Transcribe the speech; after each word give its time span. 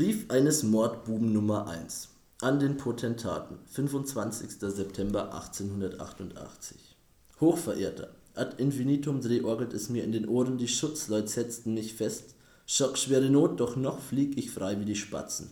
Brief 0.00 0.30
eines 0.30 0.62
Mordbuben 0.62 1.30
Nummer 1.30 1.68
1 1.68 2.08
an 2.40 2.58
den 2.58 2.78
Potentaten, 2.78 3.58
25. 3.66 4.52
September 4.58 5.34
1888. 5.34 6.96
Hochverehrter, 7.38 8.08
ad 8.34 8.54
infinitum 8.56 9.20
drehorgelt 9.20 9.74
es 9.74 9.90
mir 9.90 10.02
in 10.02 10.12
den 10.12 10.26
Ohren, 10.26 10.56
die 10.56 10.68
Schutzleut 10.68 11.28
setzten 11.28 11.74
mich 11.74 11.92
fest, 11.92 12.34
schockschwere 12.64 13.28
Not, 13.28 13.60
doch 13.60 13.76
noch 13.76 14.00
flieg 14.00 14.38
ich 14.38 14.50
frei 14.50 14.80
wie 14.80 14.86
die 14.86 14.96
Spatzen. 14.96 15.50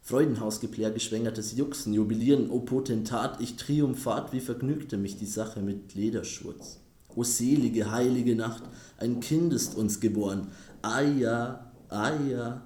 Freudenhausgeplär, 0.00 0.92
geschwängertes 0.92 1.56
Juchsen, 1.56 1.92
Jubilieren, 1.92 2.50
o 2.50 2.60
Potentat, 2.60 3.40
ich 3.40 3.56
triumphat, 3.56 4.32
wie 4.32 4.38
vergnügte 4.38 4.96
mich 4.96 5.16
die 5.16 5.26
Sache 5.26 5.60
mit 5.60 5.96
Lederschurz. 5.96 6.78
O 7.16 7.24
selige, 7.24 7.90
heilige 7.90 8.36
Nacht, 8.36 8.62
ein 8.98 9.18
Kind 9.18 9.52
ist 9.52 9.74
uns 9.74 9.98
geboren, 9.98 10.52
Aja, 10.82 11.72
Aja, 11.88 12.62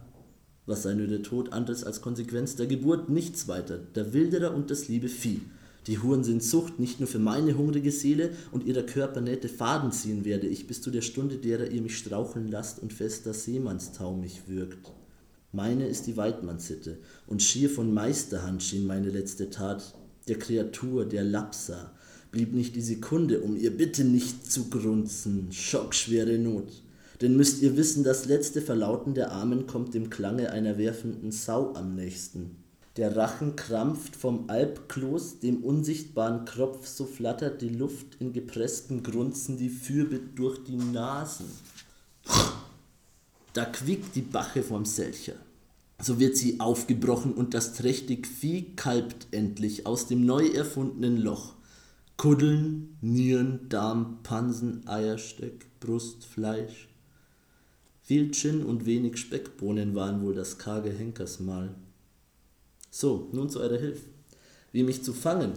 was 0.66 0.82
sei 0.82 0.94
nur 0.94 1.06
der 1.06 1.22
Tod 1.22 1.52
anderes 1.52 1.84
als 1.84 2.00
Konsequenz 2.00 2.56
der 2.56 2.66
Geburt, 2.66 3.08
nichts 3.08 3.48
weiter, 3.48 3.78
der 3.78 4.12
Wilderer 4.12 4.54
und 4.54 4.70
das 4.70 4.88
liebe 4.88 5.08
Vieh. 5.08 5.40
Die 5.86 6.00
Huren 6.00 6.24
sind 6.24 6.42
Zucht, 6.42 6.80
nicht 6.80 6.98
nur 6.98 7.08
für 7.08 7.20
meine 7.20 7.56
hungrige 7.56 7.92
Seele 7.92 8.30
und 8.50 8.64
ihrer 8.66 8.82
Körpernähte 8.82 9.48
Faden 9.48 9.92
ziehen 9.92 10.24
werde 10.24 10.48
ich, 10.48 10.66
bis 10.66 10.82
zu 10.82 10.90
der 10.90 11.02
Stunde, 11.02 11.36
derer 11.36 11.70
ihr 11.70 11.80
mich 11.80 11.96
straucheln 11.96 12.48
lasst 12.48 12.80
und 12.80 12.92
fester 12.92 13.32
Seemannstau 13.32 14.16
mich 14.16 14.48
würgt. 14.48 14.92
Meine 15.52 15.86
ist 15.86 16.08
die 16.08 16.16
Weidmannsitte, 16.16 16.98
und 17.28 17.40
schier 17.40 17.70
von 17.70 17.94
Meisterhand 17.94 18.64
schien 18.64 18.86
meine 18.86 19.10
letzte 19.10 19.48
Tat, 19.48 19.94
der 20.26 20.40
Kreatur, 20.40 21.04
der 21.04 21.22
Lapsa, 21.22 21.92
blieb 22.32 22.52
nicht 22.52 22.74
die 22.74 22.82
Sekunde, 22.82 23.40
um 23.40 23.56
ihr 23.56 23.74
bitte 23.74 24.04
nicht 24.04 24.50
zu 24.50 24.68
grunzen, 24.68 25.52
schockschwere 25.52 26.36
Not. 26.36 26.82
Denn 27.20 27.36
müsst 27.36 27.62
ihr 27.62 27.76
wissen, 27.76 28.04
das 28.04 28.26
letzte 28.26 28.60
Verlauten 28.60 29.14
der 29.14 29.32
Armen 29.32 29.66
kommt 29.66 29.94
dem 29.94 30.10
Klange 30.10 30.50
einer 30.50 30.76
werfenden 30.76 31.32
Sau 31.32 31.72
am 31.74 31.94
nächsten. 31.94 32.56
Der 32.96 33.16
Rachen 33.16 33.56
krampft 33.56 34.16
vom 34.16 34.48
Alpkloß, 34.48 35.40
dem 35.40 35.62
unsichtbaren 35.62 36.46
Kropf, 36.46 36.86
so 36.86 37.04
flattert 37.04 37.60
die 37.60 37.68
Luft 37.68 38.16
in 38.20 38.32
gepresstem 38.32 39.02
Grunzen 39.02 39.58
die 39.58 39.68
Fürbitt 39.68 40.38
durch 40.38 40.64
die 40.64 40.76
Nasen. 40.76 41.46
Da 43.52 43.64
quickt 43.66 44.14
die 44.16 44.22
Bache 44.22 44.62
vom 44.62 44.84
Selcher. 44.84 45.34
So 46.00 46.18
wird 46.20 46.36
sie 46.36 46.60
aufgebrochen 46.60 47.32
und 47.32 47.54
das 47.54 47.72
trächtig 47.72 48.26
Vieh 48.26 48.74
kalbt 48.76 49.28
endlich 49.30 49.86
aus 49.86 50.06
dem 50.06 50.26
neu 50.26 50.46
erfundenen 50.48 51.16
Loch. 51.18 51.54
Kuddeln, 52.18 52.96
Nieren, 53.00 53.68
Darm, 53.68 54.18
Pansen, 54.22 54.86
Eierstöck, 54.86 55.66
Brust, 55.80 56.24
Fleisch, 56.24 56.88
viel 58.06 58.30
Gin 58.30 58.62
und 58.62 58.86
wenig 58.86 59.16
Speckbohnen 59.16 59.96
waren 59.96 60.22
wohl 60.22 60.32
das 60.32 60.58
karge 60.58 60.90
Henkersmahl. 60.90 61.74
So, 62.88 63.28
nun 63.32 63.50
zu 63.50 63.58
eurer 63.58 63.78
Hilfe. 63.78 64.06
Wie 64.70 64.84
mich 64.84 65.02
zu 65.02 65.12
fangen. 65.12 65.54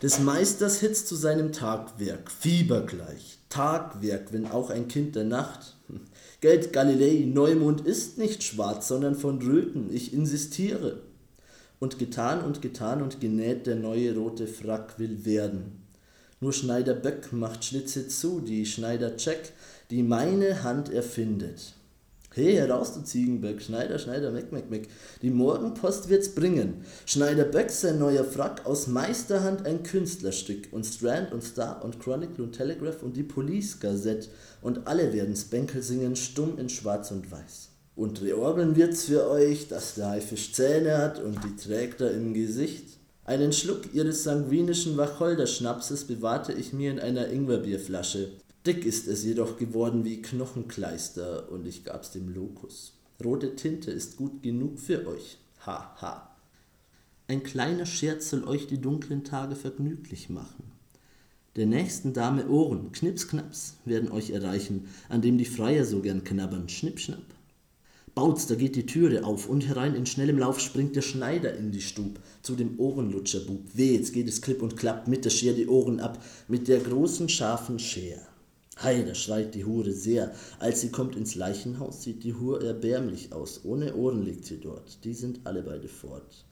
Des 0.00 0.20
Meisters 0.20 0.78
Hitz 0.78 1.04
zu 1.04 1.16
seinem 1.16 1.50
Tagwerk, 1.50 2.30
fiebergleich, 2.30 3.40
Tagwerk, 3.48 4.32
wenn 4.32 4.46
auch 4.46 4.70
ein 4.70 4.86
Kind 4.86 5.16
der 5.16 5.24
Nacht. 5.24 5.74
Geld 6.40 6.72
Galilei, 6.72 7.24
Neumond 7.26 7.80
ist 7.80 8.18
nicht 8.18 8.44
schwarz, 8.44 8.86
sondern 8.86 9.16
von 9.16 9.42
Röten, 9.42 9.92
ich 9.92 10.14
insistiere. 10.14 11.00
Und 11.80 11.98
getan 11.98 12.44
und 12.44 12.62
getan 12.62 13.02
und 13.02 13.20
genäht 13.20 13.66
der 13.66 13.74
neue 13.74 14.14
rote 14.14 14.46
Frack 14.46 15.00
will 15.00 15.24
werden. 15.24 15.82
Nur 16.40 16.52
Schneider 16.52 16.94
Böck 16.94 17.32
macht 17.32 17.64
Schlitze 17.64 18.06
zu, 18.06 18.40
die 18.40 18.64
Schneider 18.64 19.16
Check, 19.16 19.52
die 19.90 20.02
meine 20.02 20.62
Hand 20.62 20.92
erfindet. 20.92 21.74
Hey, 22.34 22.54
heraus, 22.54 22.94
du 22.94 23.00
Ziegenböck, 23.00 23.60
Schneider, 23.60 23.98
Schneider, 23.98 24.30
Meck, 24.30 24.52
Meck, 24.52 24.70
Meck. 24.70 24.88
Die 25.22 25.30
Morgenpost 25.30 26.08
wird's 26.08 26.34
bringen. 26.34 26.84
Schneider 27.06 27.44
Böck, 27.44 27.70
sein 27.70 27.98
neuer 27.98 28.22
Frack, 28.22 28.66
aus 28.66 28.86
Meisterhand 28.86 29.66
ein 29.66 29.82
Künstlerstück. 29.82 30.68
Und 30.70 30.84
Strand 30.84 31.32
und 31.32 31.42
Star 31.42 31.82
und 31.82 31.98
Chronicle 31.98 32.44
und 32.44 32.52
Telegraph 32.52 33.02
und 33.02 33.16
die 33.16 33.24
Police 33.24 33.80
Gazette. 33.80 34.28
Und 34.60 34.86
alle 34.86 35.12
werden's 35.12 35.46
Bänkel 35.46 35.82
singen, 35.82 36.14
stumm 36.14 36.58
in 36.58 36.68
Schwarz 36.68 37.10
und 37.10 37.32
Weiß. 37.32 37.70
Und 37.96 38.22
reorgeln 38.22 38.76
wird's 38.76 39.06
für 39.06 39.28
euch, 39.28 39.66
dass 39.66 39.94
der 39.94 40.10
Haifisch 40.10 40.52
Zähne 40.52 40.98
hat 40.98 41.18
und 41.20 41.42
die 41.42 41.56
trägt 41.56 42.00
er 42.00 42.12
im 42.12 42.34
Gesicht. 42.34 42.98
Einen 43.24 43.52
Schluck 43.52 43.92
ihres 43.92 44.22
sanguinischen 44.22 44.96
Wacholderschnapses 44.96 46.04
bewahrte 46.04 46.52
ich 46.52 46.72
mir 46.72 46.92
in 46.92 47.00
einer 47.00 47.28
Ingwerbierflasche. 47.28 48.28
Dick 48.68 48.84
ist 48.84 49.08
es 49.08 49.24
jedoch 49.24 49.56
geworden 49.56 50.04
wie 50.04 50.20
Knochenkleister 50.20 51.50
und 51.50 51.66
ich 51.66 51.84
gab's 51.84 52.10
dem 52.10 52.28
Lokus. 52.28 52.92
Rote 53.24 53.56
Tinte 53.56 53.90
ist 53.90 54.18
gut 54.18 54.42
genug 54.42 54.78
für 54.78 55.06
euch. 55.06 55.38
Ha, 55.64 55.96
ha. 56.02 56.36
Ein 57.28 57.42
kleiner 57.42 57.86
Scherz 57.86 58.28
soll 58.28 58.44
euch 58.44 58.66
die 58.66 58.78
dunklen 58.78 59.24
Tage 59.24 59.56
vergnüglich 59.56 60.28
machen. 60.28 60.64
Der 61.56 61.64
nächsten 61.64 62.12
Dame 62.12 62.46
Ohren, 62.46 62.92
Knipsknaps, 62.92 63.78
werden 63.86 64.12
euch 64.12 64.32
erreichen, 64.32 64.90
an 65.08 65.22
dem 65.22 65.38
die 65.38 65.46
Freier 65.46 65.86
so 65.86 66.02
gern 66.02 66.22
knabbern. 66.22 66.68
Schnippschnapp. 66.68 67.24
Bautz, 68.14 68.48
da 68.48 68.54
geht 68.54 68.76
die 68.76 68.84
Türe 68.84 69.24
auf 69.24 69.48
und 69.48 69.66
herein 69.66 69.94
in 69.94 70.04
schnellem 70.04 70.36
Lauf 70.36 70.60
springt 70.60 70.94
der 70.94 71.00
Schneider 71.00 71.56
in 71.56 71.72
die 71.72 71.80
Stub 71.80 72.20
zu 72.42 72.54
dem 72.54 72.78
Ohrenlutscherbub. 72.78 73.62
Weh, 73.72 73.94
jetzt 73.94 74.12
geht 74.12 74.28
es 74.28 74.42
klipp 74.42 74.60
und 74.60 74.76
klappt 74.76 75.08
mit 75.08 75.24
der 75.24 75.30
Scher 75.30 75.54
die 75.54 75.68
Ohren 75.68 76.00
ab, 76.00 76.22
mit 76.48 76.68
der 76.68 76.80
großen 76.80 77.30
scharfen 77.30 77.78
Scher. 77.78 78.28
Hei, 78.80 79.02
da 79.02 79.12
schreit 79.12 79.56
die 79.56 79.64
Hure 79.64 79.90
sehr. 79.90 80.32
Als 80.60 80.82
sie 80.82 80.90
kommt 80.90 81.16
ins 81.16 81.34
Leichenhaus, 81.34 82.04
sieht 82.04 82.22
die 82.22 82.34
Hure 82.34 82.64
erbärmlich 82.64 83.32
aus. 83.32 83.62
Ohne 83.64 83.96
Ohren 83.96 84.22
liegt 84.22 84.44
sie 84.44 84.60
dort. 84.60 85.02
Die 85.02 85.14
sind 85.14 85.40
alle 85.42 85.64
beide 85.64 85.88
fort. 85.88 86.44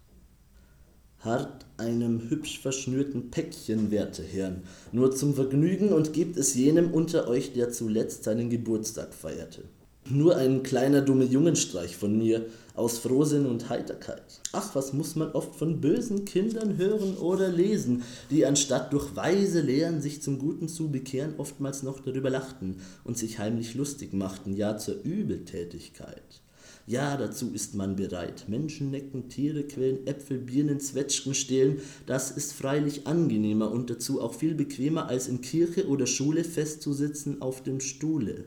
Hart 1.20 1.64
einem 1.76 2.28
hübsch 2.28 2.58
verschnürten 2.58 3.30
Päckchen, 3.30 3.92
werte 3.92 4.24
Herren, 4.24 4.64
nur 4.90 5.14
zum 5.14 5.34
Vergnügen 5.34 5.92
und 5.92 6.12
gebt 6.12 6.36
es 6.36 6.56
jenem 6.56 6.92
unter 6.92 7.28
euch, 7.28 7.52
der 7.52 7.70
zuletzt 7.70 8.24
seinen 8.24 8.50
Geburtstag 8.50 9.14
feierte. 9.14 9.62
Nur 10.08 10.36
ein 10.36 10.62
kleiner 10.62 11.00
dumme 11.00 11.24
Jungenstreich 11.24 11.96
von 11.96 12.16
mir 12.16 12.46
aus 12.76 12.98
Frohsinn 12.98 13.44
und 13.44 13.68
Heiterkeit. 13.70 14.40
Ach, 14.52 14.72
was 14.76 14.92
muss 14.92 15.16
man 15.16 15.32
oft 15.32 15.56
von 15.56 15.80
bösen 15.80 16.24
Kindern 16.24 16.76
hören 16.76 17.16
oder 17.16 17.48
lesen, 17.48 18.04
die 18.30 18.46
anstatt 18.46 18.92
durch 18.92 19.16
weise 19.16 19.60
Lehren 19.60 20.00
sich 20.00 20.22
zum 20.22 20.38
Guten 20.38 20.68
zu 20.68 20.92
bekehren, 20.92 21.34
oftmals 21.38 21.82
noch 21.82 21.98
darüber 21.98 22.30
lachten 22.30 22.76
und 23.02 23.18
sich 23.18 23.40
heimlich 23.40 23.74
lustig 23.74 24.12
machten, 24.12 24.54
ja 24.54 24.78
zur 24.78 25.02
Übeltätigkeit. 25.02 26.40
Ja, 26.86 27.16
dazu 27.16 27.50
ist 27.52 27.74
man 27.74 27.96
bereit. 27.96 28.44
Menschen 28.46 28.92
necken, 28.92 29.28
Tiere 29.28 29.64
quälen, 29.64 30.06
Äpfel, 30.06 30.38
Birnen, 30.38 30.78
Zwetschgen 30.78 31.34
stehlen. 31.34 31.80
Das 32.06 32.30
ist 32.30 32.52
freilich 32.52 33.08
angenehmer 33.08 33.72
und 33.72 33.90
dazu 33.90 34.20
auch 34.20 34.34
viel 34.34 34.54
bequemer, 34.54 35.08
als 35.08 35.26
in 35.26 35.40
Kirche 35.40 35.88
oder 35.88 36.06
Schule 36.06 36.44
festzusitzen 36.44 37.42
auf 37.42 37.64
dem 37.64 37.80
Stuhle. 37.80 38.44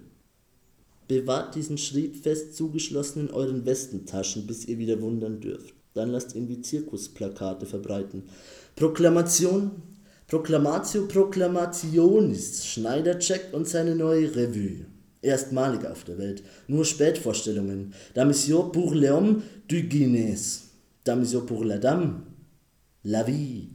Bewahrt 1.09 1.55
diesen 1.55 1.79
Schrieb 1.79 2.21
fest 2.21 2.55
zugeschlossen 2.55 3.27
in 3.27 3.33
euren 3.33 3.65
Westentaschen, 3.65 4.45
bis 4.45 4.65
ihr 4.65 4.77
wieder 4.77 5.01
wundern 5.01 5.41
dürft. 5.41 5.73
Dann 5.95 6.11
lasst 6.11 6.35
ihn 6.35 6.47
wie 6.47 6.61
Zirkusplakate 6.61 7.65
verbreiten. 7.65 8.25
Proklamation, 8.75 9.71
Proklamatio 10.27 11.07
Proclamationis, 11.07 12.63
Schneidercheck 12.67 13.47
und 13.53 13.67
seine 13.67 13.95
neue 13.95 14.35
Revue. 14.35 14.85
Erstmalig 15.23 15.83
auf 15.87 16.03
der 16.03 16.19
Welt, 16.19 16.43
nur 16.67 16.85
Spätvorstellungen. 16.85 17.95
Mission 18.15 18.71
pour 18.71 18.93
l'homme 18.93 19.41
du 19.67 19.81
Guinness. 19.81 20.65
Mission 21.07 21.43
pour 21.47 21.65
la 21.65 21.79
dame, 21.79 22.21
la 23.01 23.23
vie. 23.23 23.69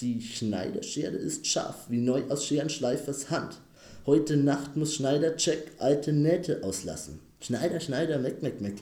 Die 0.00 0.20
Schneiderschere 0.20 1.16
ist 1.16 1.46
scharf, 1.46 1.86
wie 1.88 2.00
neu 2.00 2.24
aus 2.28 2.44
Scherenschleifers 2.44 3.30
Hand. 3.30 3.60
Heute 4.06 4.36
Nacht 4.36 4.76
muss 4.76 4.94
Schneider 4.94 5.36
Check 5.36 5.72
alte 5.78 6.12
Nähte 6.12 6.62
auslassen. 6.62 7.18
Schneider, 7.40 7.80
Schneider, 7.80 8.20
Meck, 8.20 8.40
Meck, 8.40 8.60
Meck. 8.60 8.76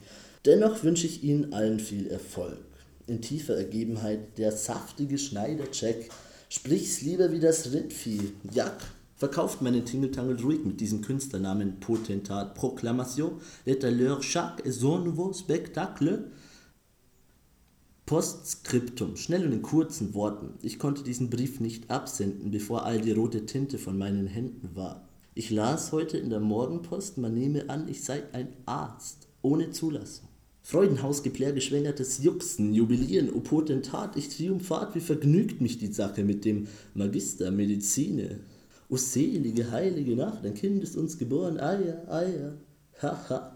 Dennoch 0.45 0.85
wünsche 0.85 1.07
ich 1.07 1.25
Ihnen 1.25 1.55
allen 1.55 1.81
viel 1.81 2.09
Erfolg. 2.09 2.59
In 3.07 3.23
tiefer 3.23 3.57
Ergebenheit 3.57 4.37
der 4.37 4.53
saftige 4.53 5.17
Schneider 5.17 5.71
Check. 5.71 6.11
Sprich's 6.51 7.01
lieber 7.01 7.33
wie 7.33 7.41
das 7.41 7.73
Rindvieh. 7.73 8.33
Jack, 8.53 8.77
verkauft 9.17 9.63
meinen 9.63 9.87
Tingeltangel 9.87 10.39
ruhig 10.43 10.63
mit 10.63 10.79
diesem 10.83 11.01
Künstlernamen 11.01 11.81
Potentat 11.81 12.55
Proclamation. 12.55 13.41
Let 13.65 13.83
leur 13.83 14.21
chaque 14.21 14.67
et 14.67 14.75
son 14.75 15.05
nouveau 15.05 15.33
spectacle. 15.33 16.33
Postskriptum, 18.05 19.17
schnell 19.17 19.47
und 19.47 19.53
in 19.53 19.63
kurzen 19.63 20.13
Worten. 20.13 20.59
Ich 20.61 20.79
konnte 20.79 21.03
diesen 21.03 21.31
Brief 21.31 21.61
nicht 21.61 21.91
absenden, 21.91 22.51
bevor 22.51 22.85
all 22.85 23.01
die 23.01 23.13
rote 23.13 23.47
Tinte 23.47 23.79
von 23.79 23.97
meinen 23.97 24.27
Händen 24.27 24.77
war. 24.77 25.09
Ich 25.37 25.51
las 25.51 25.91
heute 25.91 26.17
in 26.17 26.31
der 26.31 26.39
Morgenpost, 26.39 27.19
man 27.19 27.35
nehme 27.35 27.69
an, 27.69 27.89
ich 27.89 28.05
sei 28.05 28.23
ein 28.33 28.49
Arzt, 28.67 29.27
ohne 29.43 29.73
Zulassung. 29.73 30.29
Freudenhausgeplär 30.63 31.53
geschwängertes 31.53 32.23
Juxen, 32.23 32.73
Jubilieren, 32.73 33.33
o 33.33 33.41
Potentat, 33.41 34.17
ich 34.17 34.29
triumphat, 34.29 34.95
wie 34.95 35.01
vergnügt 35.01 35.61
mich 35.61 35.77
die 35.79 35.93
Sache 35.93 36.23
mit 36.23 36.45
dem 36.45 36.69
Magister 36.95 37.51
Medizine. 37.51 38.41
O 38.89 38.97
selige, 38.97 39.73
heilige 39.73 40.15
Nacht, 40.15 40.47
ein 40.47 40.55
Kind 40.55 40.85
ist 40.85 40.97
uns 40.97 41.19
geboren, 41.19 41.59
Eier, 41.59 42.09
Eier, 42.09 42.55
haha. 43.03 43.53